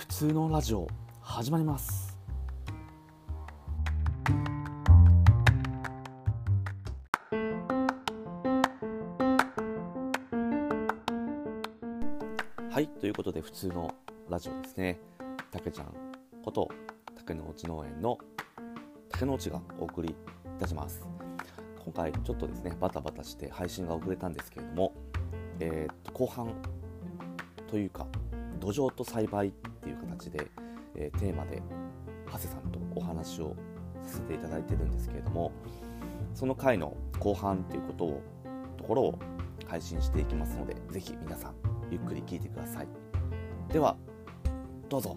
[0.00, 0.88] 普通のラジオ
[1.20, 2.18] 始まります。
[12.70, 13.94] はいということで普通の
[14.30, 14.98] ラジオですね。
[15.50, 15.92] たけちゃん
[16.42, 16.70] こと
[17.14, 18.16] 竹の内農園の
[19.10, 20.14] 竹の内がお送りい
[20.58, 21.06] たします。
[21.84, 24.94] 今回ちょっとですねバタバタして配信が遅れたんですけれども、
[25.60, 26.54] えー、と後半
[27.66, 28.06] というか
[28.60, 30.46] 土壌と栽培っていう形で、
[30.94, 31.62] えー、テーマで
[32.26, 33.56] 長谷さんとお話を
[34.04, 35.50] させていただいてるんですけれども
[36.34, 38.22] その回の後半ということを
[38.76, 39.18] ところを
[39.66, 41.54] 配信していきますのでぜひ皆さん
[41.90, 42.88] ゆっくり聞いてください。
[43.72, 43.96] では
[44.88, 45.16] どうぞ。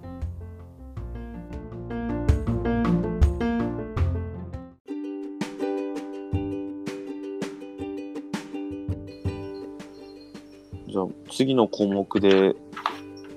[10.87, 12.55] じゃあ次の項目で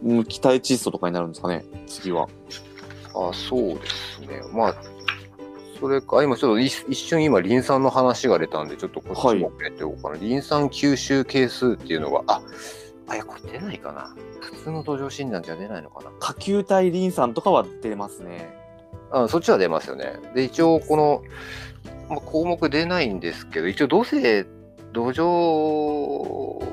[0.06, 1.64] うん期待窒素とかになるんですかね？
[1.86, 2.28] 次は
[3.14, 4.40] あ、そうですね。
[4.52, 4.76] まあ、
[5.80, 10.16] それか、今ちょっと一一瞬今、リン酸の話が出たんで、ちょっとこっちもておこうかな。
[10.16, 12.42] リン酸吸収係数っていうのが、あ、
[13.08, 14.14] あ、いや、これ出ないかな。
[14.40, 16.10] 普通の土壌診断じゃ出ないのかな。
[16.20, 18.54] 可球体リン酸とかは出ますね
[19.10, 20.20] あそっちは出ますよね。
[20.34, 21.22] で、一応、この、
[22.08, 24.44] まあ、項目出ないんですけど、一応、どうせ
[24.92, 26.64] 土壌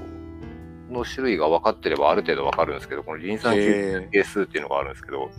[0.94, 5.30] の種類が分かってればある程度分かるんですけど、このリン酸吸収係数っていうのがあるんですけど、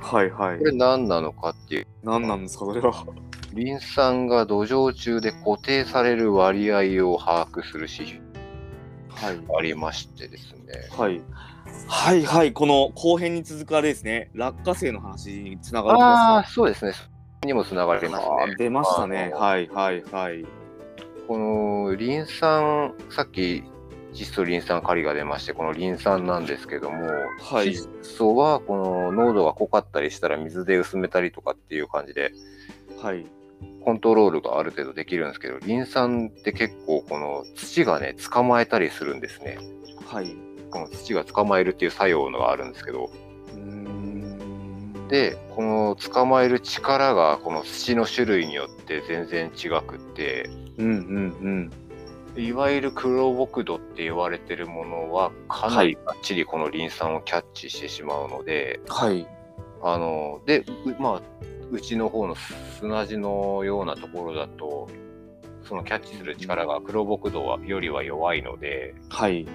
[0.00, 0.58] はいはい。
[0.58, 1.86] これ何なのかっていう。
[2.02, 3.06] 何なんですかそれは。
[3.54, 8.20] リン酸が土壌中で固定される割合を把握する指標
[9.10, 9.36] はい。
[9.36, 10.88] がありましてですね。
[10.96, 11.20] はい。
[11.88, 14.30] はいはいこの後編に続くあれですね。
[14.34, 16.92] 落花生の話につながるああ、そうですね。
[17.44, 18.54] にもつながりますね。
[18.58, 19.32] 出ましたね。
[19.34, 20.44] はいはいはい。
[21.26, 23.64] このリン酸、さっき
[24.14, 27.06] 窒素リン酸カリが出まして、このリン酸なんですけども、
[27.40, 27.70] はい。
[27.72, 32.32] 窒素はこの濃度が濃かったりしたら水で薄めたりとかっていう感じで、
[33.02, 33.26] はい。
[33.84, 39.58] コントロールがある程度できるんですけど、リン酸って結構この土がね、捕まえたりするんですね。
[40.06, 40.36] はい。
[40.70, 43.10] この土が捕まえるっていう作用のがあるんですけど、
[43.52, 45.08] うーん。
[45.08, 50.48] で、この捕まえる力がこの土の種類によって全然違くって、
[50.78, 50.90] うんう
[51.48, 51.72] ん
[52.36, 59.26] いわゆる黒木土って言われてるものはかなりがっちりこのリン酸をキャッチしてしまうので、うんはい。
[59.82, 60.64] あの、で、う
[60.98, 61.22] まあ、
[61.70, 62.34] うちの方の
[62.78, 64.88] 砂地のようなところだと、
[65.62, 69.46] そのキャッチする力が黒木土はよりは弱いので、はい。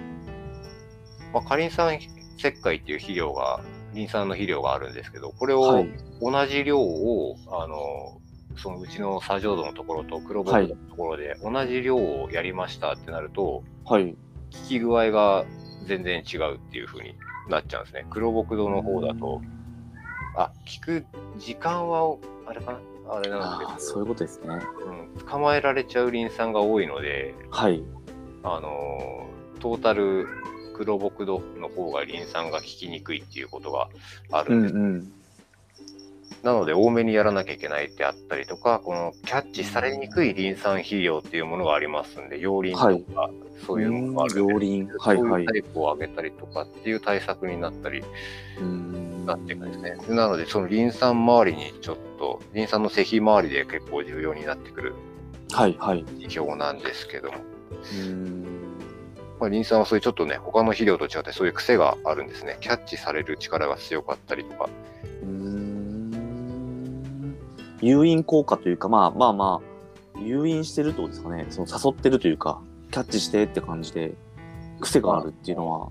[1.34, 2.10] まあ、カリン酸石
[2.62, 3.62] 灰っていう肥料が、
[3.94, 5.90] リン酸の肥料があるんですけど、これをはい。
[6.22, 8.22] 同じ量を、あの、
[8.62, 14.12] そのうちの砂浄土のところと黒木土のところで同じ量をやりましたってなると、はい。
[14.12, 14.18] 効
[14.68, 15.46] き具合が
[15.86, 17.16] 全然違うっていう風に
[17.50, 18.06] なっちゃうんですね。
[18.10, 19.42] 黒木土の方だと、
[20.36, 21.06] あ、効く
[21.38, 22.80] 時間は、あれかな？
[23.12, 24.48] あれなんですけど、そういうことですね。
[25.18, 27.84] うん、捕まえられちゃうリン酸が多いので、はい。
[28.44, 30.26] あのートータル
[30.74, 33.90] 黒木土の方がリン酸が効きにくいっていうことが
[34.32, 34.76] あるうんんです。
[34.76, 35.14] うん
[36.44, 43.30] なので多めにやらなきゃいけないってあったりとか、このキャッチされにくいリン酸肥料っていうものがありますんで、葉林とか、
[43.66, 45.46] そういうのがあるんで両輪はいそうはいい。
[45.46, 48.04] うタイプを上げたりとかっていう対策になったり
[49.26, 50.16] なっていくんですね。
[50.16, 54.94] なので、そのリン酸周りにちょっと、リン酸の石周りで結構重要になってくる
[55.52, 56.06] はいはい。
[56.18, 57.38] 指標なんですけども、
[59.40, 62.58] まあ、リン酸はそういうちょっとね、他の肥料と違ってそういう癖があるんですね。
[62.60, 64.70] キャッチされる力が強かったりとか。
[65.22, 65.69] うーん
[67.82, 69.62] 誘引効果というかまあまあま
[70.16, 71.46] あ誘引してるってことですかね。
[71.50, 74.14] その誘ってるというかキャッチしてって感じで
[74.80, 75.90] 癖があるっていうのは。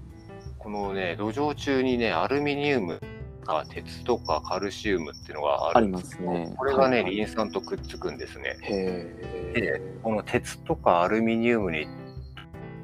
[0.58, 3.00] このね、土壌中にね、アルミニウム
[3.46, 6.54] が鉄とかカルシウムっていうのがあるんですますね。
[6.56, 8.58] これがね、はいリン酸とくっつくんですね。
[8.62, 11.86] へで、この鉄とかアルミニウムに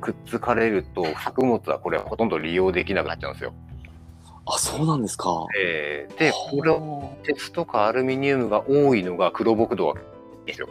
[0.01, 3.53] くっつかれると、作物はこれほとんど利用できなくなっちゃうんですよ。
[4.46, 5.46] あそうなんですか。
[5.58, 9.94] えーで、これを鉄とかアルミニウムが多いのが黒木土は
[10.46, 10.69] ですよ。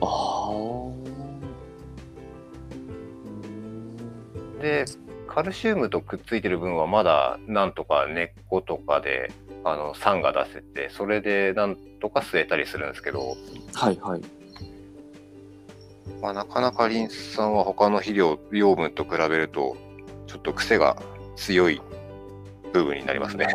[0.00, 0.50] あ
[4.58, 4.84] あで、
[5.26, 9.32] カルシウムとくっついてる分はまだなんとか根っことかで
[9.64, 13.36] あの酸が出せて、それでなんとか吸えたりするんですけど、
[13.72, 14.20] はいはい。
[16.20, 19.76] まあ、なかなかリン酸は他の肥料、養分と比べると
[20.26, 21.00] ちょっと癖が
[21.36, 21.80] 強い
[22.72, 23.46] 部分になりますね。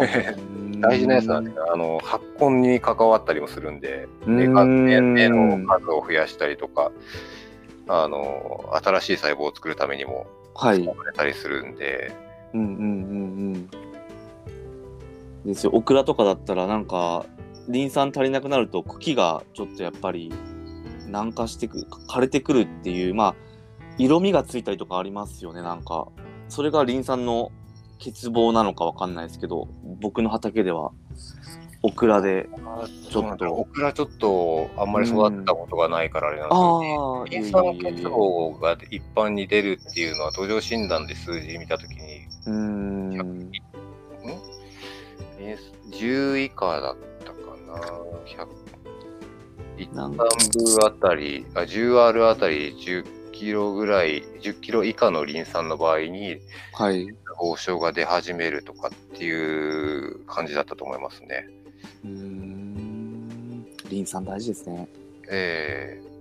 [0.81, 6.91] 大事なやつなんですが、あの発根に関わったりもするんで、根の数を増やしたりとか、
[7.88, 10.81] あの新しい細胞を作るためにもはい。
[10.81, 12.13] 使われたりするんで、
[12.53, 12.88] うんうんうんう
[13.57, 13.69] ん。
[15.45, 15.71] ですよ。
[15.73, 17.25] オクラとかだったらなんか
[17.67, 20.33] リン酸足りなくなると茎がちょっとやっぱり
[21.07, 23.35] 軟化してく枯れてくるっていうまあ
[23.97, 25.62] 色味がついたりとかありますよね。
[25.62, 26.07] なんか
[26.50, 27.51] それがリン酸の
[28.00, 29.68] 欠乏なのかわかんないですけど
[30.01, 30.92] 僕の畑では
[31.81, 32.50] オクラで
[33.12, 33.53] ちょっと。
[33.53, 43.51] オクラちょっとあんまり育ったことがないからあれなんですけど、リン酸欠乏が一般に出るっていうのは土壌診断で数字見たときにうん
[45.91, 47.38] ？10以下だったか
[47.68, 47.75] な
[48.25, 48.48] ？100
[49.77, 50.24] 一旦部
[50.83, 53.06] あたりあ 10R あたり10
[53.36, 56.40] キロぐらい10キロ以下のリン酸の場合に、
[56.74, 61.48] はい、報奨が出始めるとかっていう感じだったと思いますね。
[62.04, 64.88] うんリン酸大事ですね。
[65.30, 66.16] ええー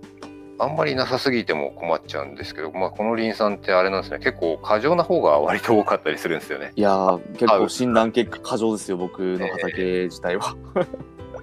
[0.57, 6.71] あんまりなさすぎても困っちゃうんですけど、まあ、このリン酸ってあれなんですね、結構過剰な方が割と多かったりするんですよね。
[6.75, 10.55] いや結構診断結果過剰ですよ、僕の畑自体は。
[10.75, 10.79] え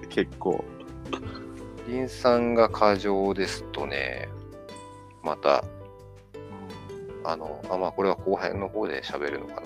[0.05, 0.63] ー、結構。
[1.87, 4.29] リン酸が過剰ですとね、
[5.23, 5.63] また、
[7.23, 9.63] あの、あまあ、これは後編の方で喋るのか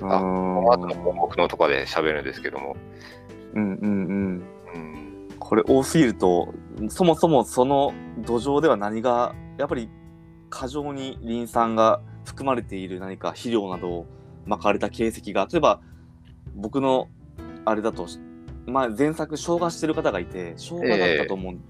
[0.00, 0.16] な。
[0.16, 2.76] あ、この後の項目のとかで喋るんですけども。
[3.54, 4.42] うんうんうん。
[4.74, 5.04] うん
[5.44, 6.54] これ多すぎると
[6.88, 9.90] そもそもその土壌では何がやっぱり
[10.48, 14.06] 過剰にリン酸が含まれている何か肥料などを
[14.46, 15.80] まかれた形跡が例えば
[16.54, 17.08] 僕の
[17.66, 18.06] あれだと、
[18.66, 21.60] まあ、前作生姜してる方がいて生姜だったと思う、えー、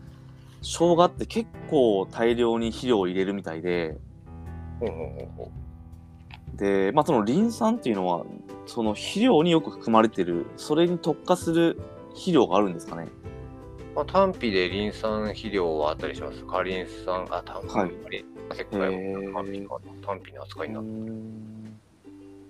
[0.64, 3.99] 生姜って結構大量に肥料を入れるみたいで、
[6.55, 8.25] で、まあ、そのリン酸っていうのは
[8.66, 11.78] その肥料によく含まれてるそれに特化する
[12.11, 13.08] 肥料があるんですかね。
[13.94, 16.44] まあ、単品でリン酸肥料はあったりします。
[16.46, 17.93] カリン酸、あ、単品、はい、
[18.50, 20.88] 結構単品か単品の扱いになって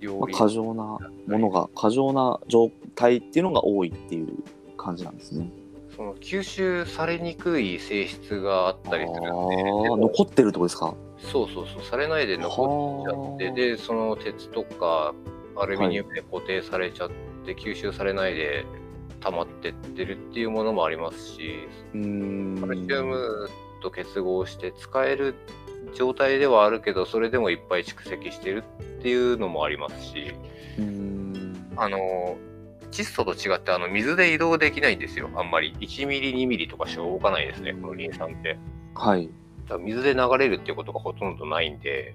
[0.07, 4.29] まあ、過剰なものが、過剰な状態っていうのが多いっていう
[4.77, 5.49] 感じなんですね。
[5.97, 10.95] その吸収されにくい性質があったりするので、残ってるってことですか？
[11.19, 13.05] そうそうそう、されないで残
[13.39, 15.15] っちゃって、で、その鉄とか
[15.57, 17.09] アルミニウムで固定されちゃっ
[17.45, 18.65] て、はい、吸収されないで
[19.21, 23.49] 溜まってってるっていうものもありますしカルシウム
[23.83, 25.35] と結合して使える
[25.95, 28.65] 状態ではあるけどそれでもいっぱい蓄積してる
[28.99, 30.35] っていうのもありますし
[31.77, 32.37] あの
[32.95, 35.29] 窒素と違ってあの水で移動できないんですよ。
[35.35, 35.77] あんまり。
[35.81, 37.73] 1ミリ2ミリとかしか動かないですね。
[37.73, 38.57] このリン酸って。
[38.95, 39.29] はい。
[39.81, 42.15] 水で流れるっていうことがほとんどないんで。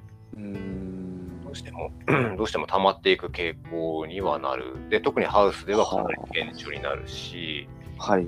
[1.44, 1.92] どうしても。
[2.38, 4.90] どうしても溜まっていく傾向にはなる。
[4.90, 7.68] で、特にハウスではかなり顕著になるし、
[7.98, 8.28] はい。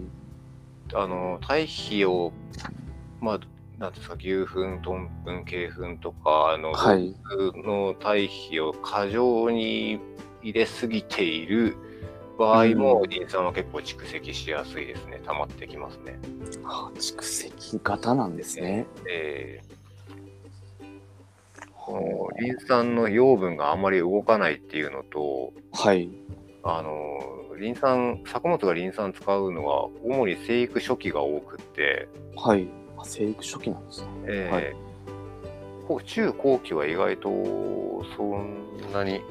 [0.93, 2.33] あの、堆肥を、
[3.21, 3.39] まあ、
[3.77, 7.15] なんですか、牛糞、豚糞、鶏糞とか、あの、はい、
[7.63, 10.01] の堆肥を過剰に
[10.43, 11.77] 入れすぎている
[12.41, 15.21] 場合も、リン酸は結構蓄積しやすいですね。
[15.25, 16.19] 溜まってきますね。
[16.63, 18.87] はあ、蓄積型なんですね。
[19.09, 19.81] えー
[21.83, 26.09] このリン酸の養分があんまり動かないっていうのと、はい。
[26.63, 27.19] あの、
[27.59, 32.67] リン酸、作物がリン酸使うのは、主に生育初期が多くて、はい。
[33.03, 34.07] 生育初期なんですね。
[34.25, 37.29] えー、はい、中後期は意外と
[38.15, 38.57] そん
[38.93, 39.21] なに、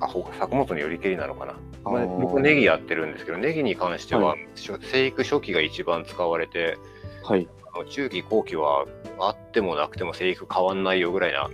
[0.00, 1.54] あ、作物によりけりなのかな。
[1.84, 6.78] まあ、僕、ネギやってるんですけど、ネギに関しては、はい、生育初期が一番使われて、
[7.22, 7.48] はい、
[7.88, 8.86] 中期後期は
[9.18, 11.48] あってもなくても生育変わんないよぐらいな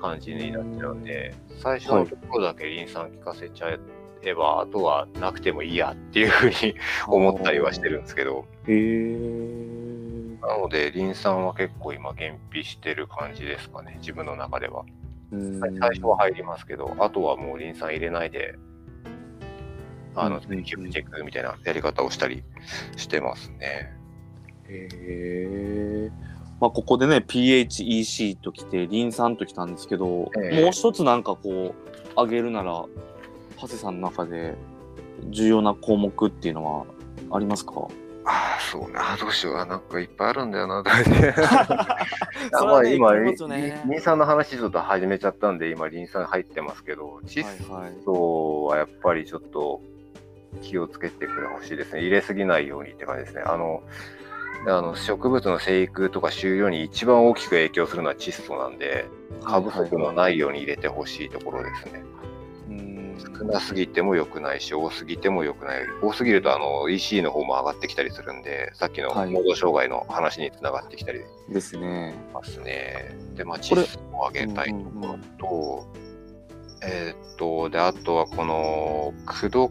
[0.00, 3.76] 感じになっちゃうんで、最初のところだけリン酸効かせちゃ
[4.22, 6.74] えば、あとはなくてもいいやっていうふうに
[7.06, 8.46] 思ったりはしてるんですけど。
[8.66, 10.40] へー。
[10.40, 14.84] なので、リン酸は結構今、減費してる感じですかね、自分の中では。
[15.30, 18.56] 最初は入りますけど、あとはもうリン酸入れないで、
[20.14, 22.42] あの、キューブチェックみたいなやり方をしたり
[22.96, 23.92] してますね。
[24.68, 26.10] へえ。
[26.60, 32.84] まあ、ここでね PHEC ときてリン酸ときたんですけど、えー、もう一つなんかこう挙げるなら
[33.60, 34.56] 長谷さんの中で
[35.30, 36.86] 重要な項目っていうのは
[37.30, 37.74] ありますか？
[37.76, 37.88] ああ、
[38.70, 38.94] そうね。
[38.96, 39.56] あどうしよう。
[39.56, 41.34] なんかいっぱいあるんだよな、 とかね。
[42.52, 47.44] まあ今、リン酸の話ちょっと始めちゃったんで、今、リン酸入ってますけど、窒
[48.04, 49.80] 素はやっぱりちょっと
[50.62, 52.00] 気をつけてくれほしいですね。
[52.00, 53.42] 入れすぎないようにって感じですね。
[53.44, 53.82] あの、
[54.66, 59.06] あの植物の生育とか収量に一番大きく影響するのは窒素なんで、
[59.44, 62.02] 過不足のないように入れてほしいところですね。
[63.38, 65.86] 少なすぎても良くないし、多すぎても良くない。
[66.02, 72.14] 多すぎるとあの EC の方も上がってきたりするんで、さっきのモード障害の話につながってきたりですね。
[72.32, 73.14] ますね。
[73.34, 75.86] で、まあ、窒素を上げたいところと、
[76.82, 79.70] えー、っと、で、あとはこの、駆動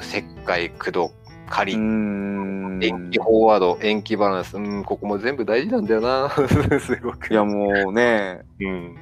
[0.00, 1.12] 石灰、駆動、
[1.48, 6.30] 仮、延期フォワード、延期バランス、うん、ここも全部大事なんだよな、
[6.80, 7.32] すごく。
[7.32, 8.96] いやもうねうん。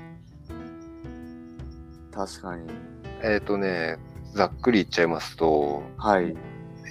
[2.12, 2.68] 確かに
[3.24, 3.96] えっ、とね、
[4.34, 6.36] ざっくり言っちゃいますと、はい。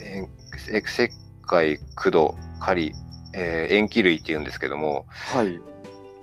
[0.03, 1.09] えー石
[1.41, 2.93] 灰、駆動、仮、
[3.33, 5.59] えー、塩基類って言うんですけども、はい。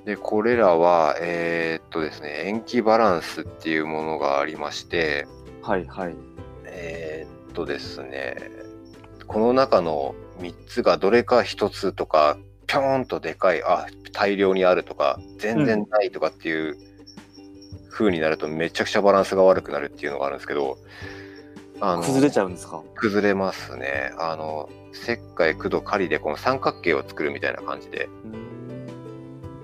[0.04, 5.26] で、これらは、えーっとですね、塩基バランスっていうものがありまして、
[5.62, 6.16] はいはい。
[6.64, 8.36] えーっとですね、
[9.26, 12.36] この中の3つがどれか1つとか、
[12.66, 16.76] ぴょーんとでかい、あ、大量にあるとか、全然ないとかっていう
[17.90, 20.78] 風になると、めちゃくちゃバランスが悪くなるっていうのがあるんですけど、
[21.80, 22.82] あの崩れちゃうんですか？
[22.94, 24.12] 崩れますね。
[24.18, 28.08] あの、石灰、駆動、仮でこの三角形を作るみたいな感じで。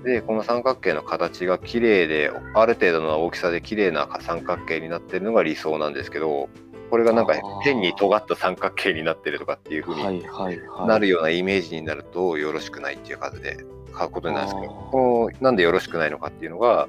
[0.04, 6.48] で、この三角形の形が綺麗で、ある程度の大きさで綺麗な三角形になってるのが理想なんですけど、
[6.90, 10.86] これがなんか変に尖った三角形になってるとかっていう風にはいはいはい。
[10.86, 13.56] なるようなイメージになるとよろしくないっていう感じで
[13.88, 16.88] 書くことになるんですけど、このなんでよろしくないのかっていうのが、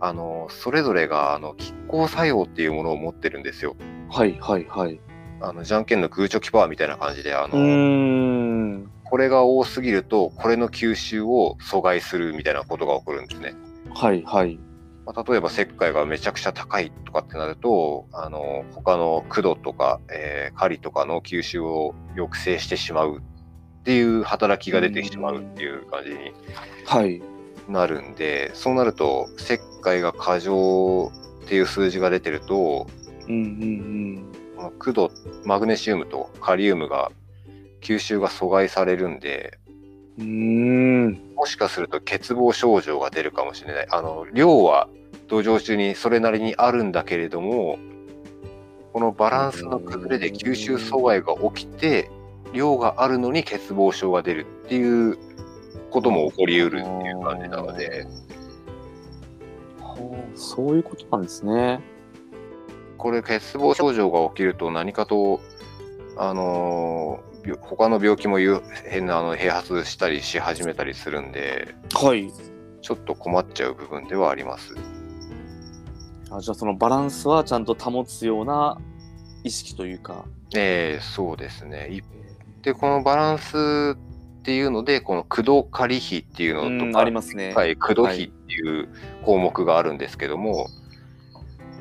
[0.00, 3.76] あの、それぞれがあの拮抗作用っていうものを持ってるんですよ。
[4.10, 5.00] はいはいはい
[5.40, 13.54] あの、じゃんけんのグーチョキパーみたいな感じで、あの、んこれが多すぎると、これの吸収を阻害するみたいなことが起こるんですね。
[13.94, 14.58] はいはい
[15.06, 26.16] まあ、例えば石灰がめちゃくちゃ高いとかってなると、あの、他の駆動とか、えー、狩りとかの吸収を抑制してしまうっていう働きが出てしまうっていう感じに
[26.84, 27.22] はい
[27.68, 31.12] なるんで、そうなると、石灰が過剰
[31.44, 32.86] っていう数字が出てると、
[33.28, 34.24] うんうん
[34.56, 35.10] この駆動、
[35.44, 37.12] マグネシウムとカリウムが
[37.80, 39.58] 吸収が阻害されるんで、
[40.18, 43.86] うんもしかすると欠乏症状が出るかもしれない。
[43.90, 44.88] あの、量は
[45.28, 47.78] 土壌中にそれなりにあるんだけれども、
[48.92, 52.10] このバランスの崩れで吸収阻害が起きて、
[52.52, 55.16] 量があるのに欠乏症が出るっていう
[55.90, 58.06] ことも起こりうるっていう感じなので、
[59.80, 59.98] はあ
[60.34, 61.80] そういうことなんですね。
[62.96, 65.40] これ欠乏症状が起きると何かと、
[66.16, 67.20] あの
[67.60, 68.38] 他の病気も
[68.88, 72.30] 変なあの併発したりし始めたりするんで、はい。
[72.80, 74.74] ちょっと困っちゃう部分ではあります。
[76.30, 78.78] あじゃあそのバランスはちゃんと保つような
[79.44, 80.24] 意識というか。
[80.54, 81.88] ええそうですね。
[81.90, 82.02] い
[82.62, 83.96] で、このバランス
[84.48, 87.52] っていうので、この駆動仮比っていううのとか、んありますね。
[87.52, 88.88] はい、駆動比っていう
[89.22, 90.68] 項目があるんですけども、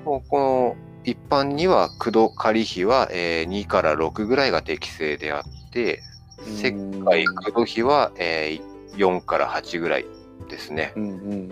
[0.04, 6.02] もうこの一般には駆動仮比は、えー2から6ぐらいが適正であって、
[6.46, 6.74] 石
[7.06, 10.06] 灰駆動比は、えー4から8ぐらい
[10.50, 10.92] ですね。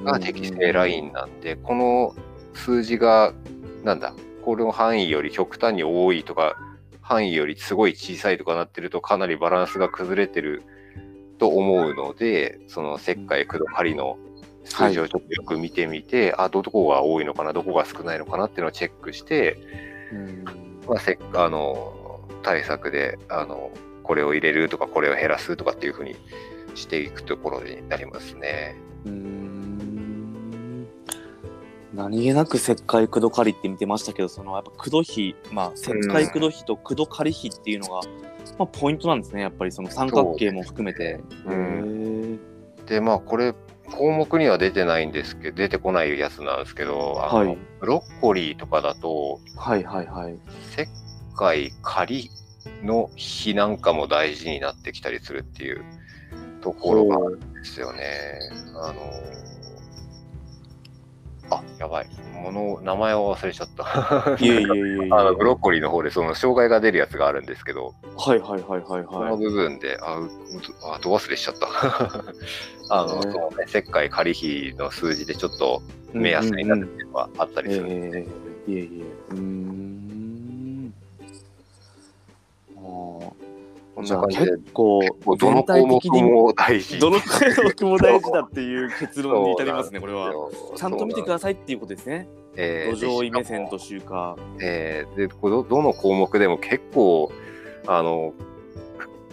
[0.03, 2.13] が適正ラインなんで、この
[2.53, 3.31] 数字が、
[3.85, 6.57] なんだ、この範囲より極端に多いとか、
[6.99, 10.63] 範囲よりすごい小さいとかなってると、かなりバランスが崩れてる
[11.37, 14.17] と思うので、その石灰、駆動、針の
[14.63, 19.57] 数字をちょっとよく見てみて、あ、どこが多いのかな、どこが少ないのかなっていうのをチェックして、
[20.11, 20.45] うん。
[20.87, 23.71] まあ、せあの対策であの
[24.03, 26.15] これを入れるとかこれを減らすとかっていうふうに
[26.75, 28.75] していくところになりますね。
[29.05, 30.87] うーん。
[31.93, 38.01] 何気なく石灰駆動狩りって見てましたけどそのやっぱ駆動比まあ石灰駆動比と駆動狩り比っていうのが、
[38.57, 41.19] まあ、ポイントなんですねやっぱりその三角形も含めて。
[41.45, 42.37] うへ
[42.87, 43.53] でまあこれ
[43.91, 50.39] 項目には出てないんですけど出てこないやつなんですけどあの、はいブロッコリーとかだとーはいはいはい。
[50.71, 50.87] 石
[51.35, 52.29] 灰仮
[52.83, 55.83] の比なんかも大事になってきたりするっていう
[56.61, 58.39] ところがあるんですよね。
[58.75, 58.95] あの
[61.49, 64.35] あやばいもの名前を忘れちゃった。
[64.39, 65.09] いえいえいえいえ。
[65.13, 69.37] あのブロッコリーの方でその障害が出るやつがあるんですけど、はいはいはいはいそのはい。
[69.37, 70.29] 部分で、あ、う
[70.83, 71.67] あど忘れしちゃった。
[72.89, 75.81] あの、ねそのね、石灰仮比の数字でちょっと
[76.13, 77.85] 目安になるっていうのはあったりする。
[77.89, 78.25] え
[78.67, 79.03] えいえいえ。
[79.31, 79.84] うーん。
[83.97, 84.03] あ。
[84.03, 85.01] じゃあんな感じで、結構
[85.37, 86.99] どの項目も大事。
[86.99, 87.25] どの項
[87.63, 90.33] 目も大事だっていう結論に至りますね、これは。
[90.75, 92.27] ちゃんと見てくだささいっていうことですね。
[92.31, 92.55] い。
[92.57, 93.65] えー土壌医目線。
[93.65, 94.35] でというか。
[94.61, 97.31] えーでこのどの項目でも結構、
[97.87, 98.33] あの、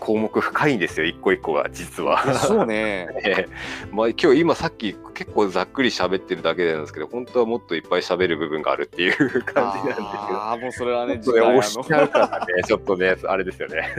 [0.03, 2.25] 項目深いんですよ、一個一個が、実は。
[2.27, 3.07] でしょうね。
[3.25, 10.09] えーまあ、今日今さっき結構ざっくり喋ってるだけなんですけど本当はもっといっぱい喋る部分があるっていう 感じなんですけど。
[10.09, 13.95] ああ、もうそれはね、ちょっとね押しちゃうからね ちょっとねあれですよね。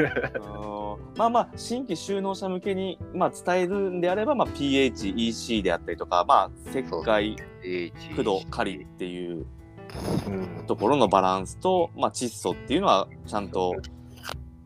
[1.15, 7.37] まあまあ、新規就農者向けに、まあ、伝えるんであれば、まあ、PH、EC であったりとか、まあ、石灰、
[8.09, 9.45] 駆動、狩りっていう
[10.27, 13.75] うんところのバランスと、まあ、窒素っていうのはちゃんと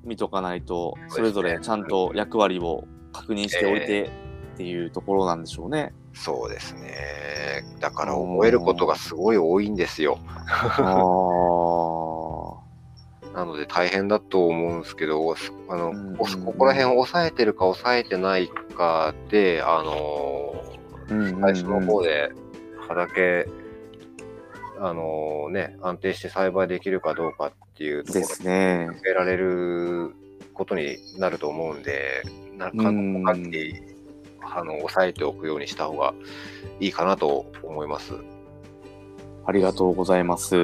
[0.03, 4.09] 見とかないとそれぞれちゃんと役割を確認しておいて
[4.53, 5.93] っていうところなんでしょうね。
[6.13, 7.63] そうですね。
[7.79, 10.17] だから覚えることがすごい多いんですよ。
[10.37, 10.97] あ
[13.37, 15.35] なので大変だと思うんですけど、
[15.69, 22.31] あの、うんこここら辺を抑えてるか抑えてないかで、あのー最初の方で
[22.87, 23.47] 畑、
[24.79, 28.89] あのね、安定して栽培できるかどうかっていうとこでろすね。
[29.03, 30.13] 得られる
[30.53, 32.23] ことになると思うんで、
[32.57, 33.73] なかうんなかに
[34.41, 36.13] あの抑えておくようにした方が
[36.79, 38.13] いいかなと思います。
[39.45, 40.55] ありがとうございます。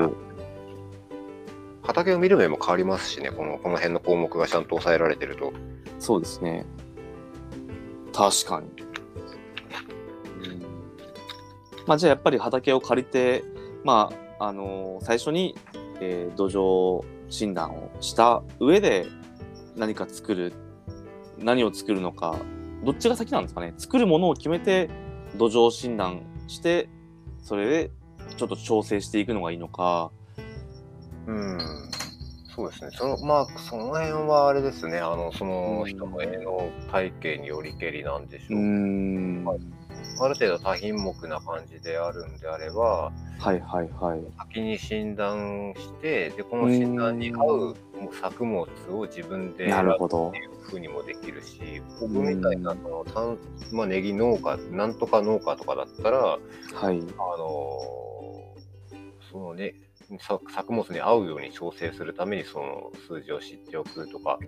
[1.81, 5.53] 畑を見る目も変わりますしね、このこの辺の項目がちゃんと抑えられてると。
[5.99, 6.65] そうですね。
[8.13, 8.83] 確かに。
[11.85, 13.43] まあ、じゃあやっぱり畑を借りて、
[13.83, 15.55] まあ、あの最初に、
[15.99, 19.07] えー土壌診断をした上で
[19.75, 20.53] 何か作る
[21.39, 22.37] 何を作るのか
[22.83, 24.89] どっちが先なんですかね作るものを決めて
[25.37, 26.89] 土壌診断して
[27.41, 27.91] それで
[28.37, 30.11] ちょっと調整していくのがいいのか
[31.27, 31.59] うん。
[32.55, 32.91] そうですね。
[32.93, 34.99] そのまあ、その辺はあれですね。
[34.99, 38.59] あの、その人の絵の体系によりけりなんでしょう。
[38.59, 39.59] んはい
[40.19, 44.21] ある程度多品目な感じであるんであれば、はいはいはい。
[44.37, 47.75] 先に診断して、で、この診断に合う
[48.21, 53.37] 作物を自分でな選ぶるほどっていうふうにもできるし、僕みたいな、その、たん
[53.71, 56.39] まあ、ネギ農家、なんとか農家とかだったら、はい。
[56.77, 57.93] あのー
[59.33, 64.39] そのね、さ作物に合うように調整するためにその数字を知っておくとか、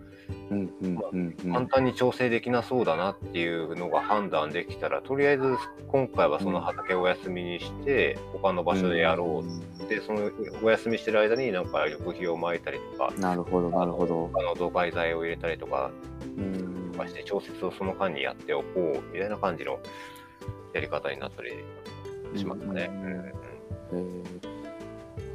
[0.50, 1.54] うんうんうんうん。
[1.54, 5.56] 簡単に調整できなそうだなっていうのが判断できたら、とりあえず
[5.88, 10.32] 今回はその畑をお休みにして、他の場所でやろうで、その
[10.64, 14.32] お休みしてる間になんか緑肥を撒いたりとか、なるほどなるほど。
[14.34, 15.92] あの土解剤を入れたりとか
[16.38, 16.92] うん。
[16.92, 19.80] とかして調節をその間にやっておこうみたいな感じの
[20.74, 21.52] やり方になったり
[22.38, 22.90] しますね。
[22.92, 24.45] うんえー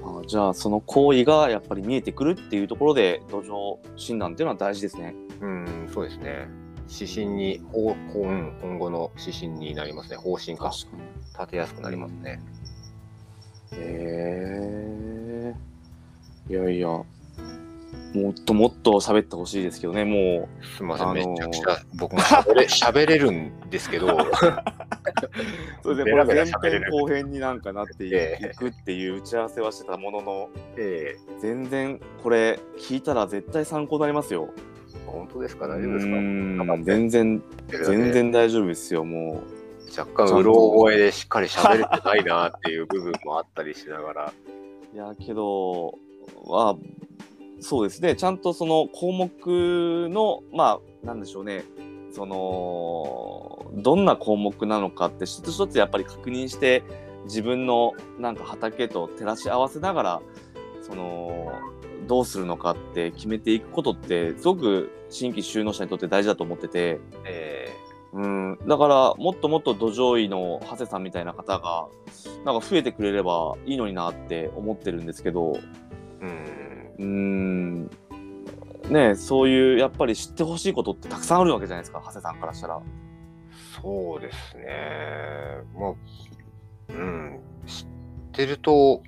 [0.03, 5.15] あじゃあその行為がやっぱり見えてくるっていうところで土壌診断っていうのは大事ですね。
[5.41, 6.49] うん、そうですね。
[6.93, 10.17] 指針に、方向、うん今後の指針になりますね。
[10.17, 10.71] 方針が。
[10.71, 10.87] 立
[11.53, 12.41] てやすくなりますね。
[13.73, 15.55] へ
[16.49, 17.07] えいやいやも
[18.31, 24.19] っともっと喋ってほしいですけどねもすみません、あのーめちゃくちゃ僕も 喋れ喋れるんですけど、う
[25.83, 26.91] それでベラベラ前喋れる。
[26.91, 28.49] 編後編になんかなっていええ。
[28.57, 34.49] くっていう打ち合わせはしてたもののえ全然これ聞いたら絶対参考になりますよ。
[34.57, 34.61] え
[35.07, 35.67] 本当ですか？
[35.69, 36.13] 大丈夫ですか？
[36.85, 37.43] 全然全
[37.85, 39.43] 全然大丈夫ですよも
[39.97, 44.33] 若干うろ覚えでしっかり喋れてないなっていう部分もあったりしながら、
[44.93, 44.97] う。
[44.97, 45.95] いやけど
[46.45, 46.77] は
[47.61, 48.15] そうですね。
[48.17, 49.31] ちゃんとその項目
[50.09, 51.65] のまあなんでしょうね
[52.13, 56.83] そのどんな項目なのかって一つ一つやっぱり確認して
[57.25, 60.23] 自分のなんか畑と照らし合わせながら
[60.83, 61.53] その
[62.07, 67.01] どうするのかって決めていくことってすごく新規就農者にとって大事だと思ってて。
[67.25, 67.69] え
[68.13, 71.87] うん、だからもっともっと土壌医の長谷さんみたいな方が
[72.45, 75.57] なんか増えてくれればいいのになって思ってるんですけど。
[76.99, 77.89] うん
[78.91, 82.81] ねそういうやっぱり知ってほしいことってたくさんあるわけじゃないですか長谷さんからしたら。
[83.83, 84.67] そうですね。
[85.75, 85.95] まあ、
[86.93, 87.87] うん、知っ
[88.33, 89.03] てると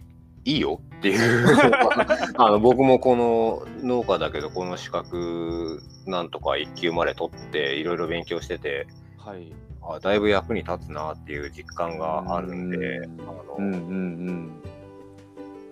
[0.45, 1.47] いいよっていう
[2.37, 8.87] あの僕もこの農家だけどこの資格なんとか1級まで取っていろいろ勉強してて
[9.18, 14.62] はい、あだいぶ役に立つなっていう実感があるんでうんあの、うんうん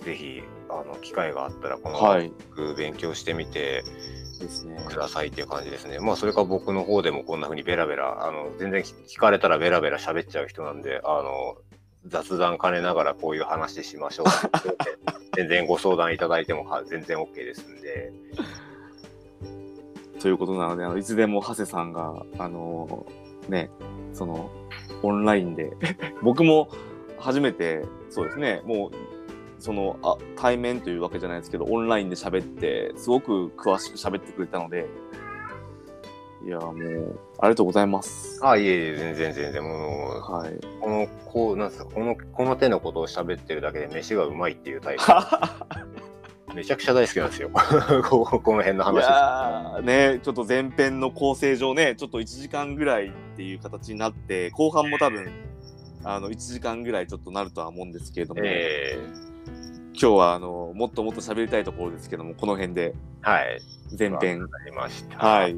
[0.05, 3.85] ぜひあの機会があったらこのうんはい資格勉強してみて。
[4.89, 5.99] くださいっていう感じですね。
[5.99, 11.57] まあそれか僕の方でもこんな風にベラベラあの全然聞かれたらベラベラ喋っちゃう人なんであの
[12.07, 14.77] 雑談兼ねながらこういう話しましょうって
[15.37, 18.13] 全然ご相談いただいてもは全然 OK ですんで。
[20.21, 23.07] ということなのであのいつでも長谷さんがあの
[23.49, 23.71] ね
[24.13, 24.51] その
[25.03, 25.73] オンラインで
[26.23, 26.69] 僕も
[27.19, 28.91] 初めてそうですねもう
[29.61, 34.87] そのあ対面というわけじゃないですけどオンラインで喋ってすごく詳しく喋ってくれたので
[36.45, 38.41] いやもうありがとうございます。
[38.43, 45.03] あいえいえ全然全然もうはい、このこうなんですかこのこの手のことを喋ってるだけで飯がうまいっていうタイプ
[46.55, 47.51] めちゃくちゃ大好きなんですよ
[48.09, 55.31] ここの辺の話ねちょっと前編の構成上ねちょっと1時間ぐらいっていう形になって後半も多分
[56.03, 58.99] あの1時間ぐらいちょっとなるとは思うんですけれども、え
[59.93, 63.61] 今日はあのもっともっと喋りたいところですけどもこの辺ではい。
[63.99, 65.19] 前編りました。
[65.19, 65.57] はい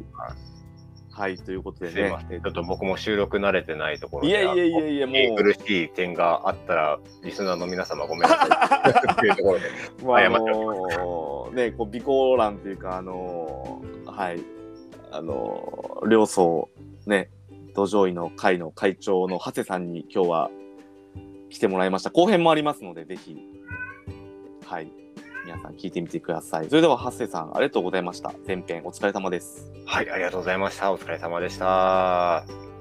[1.14, 2.40] はいということですねいません。
[2.40, 4.30] ちょっと僕も収録慣れてないところで。
[4.30, 9.12] いやいやいやいやもう苦しい点があったら、リスナーの皆様ごめんなさい。
[9.12, 9.70] っていうところで。
[10.02, 14.40] まあ、あ謝ってのね、こう備考欄というか、あのはい、
[15.10, 16.70] あの両層、
[17.06, 17.28] ね、
[17.74, 20.50] 土壌医の会の会長の長谷さんに今日は
[21.50, 22.10] 来てもらいました。
[22.10, 23.36] 後編もありますので、ぜひ、
[24.72, 24.90] はい、
[25.44, 26.68] 皆さん聞いてみてください。
[26.70, 28.32] それでは、ハッセさん、ありがとうございました。
[28.46, 29.70] 前編お疲れ様です。
[29.84, 30.90] はい、ありがとうございました。
[30.90, 32.71] お疲れ様でした。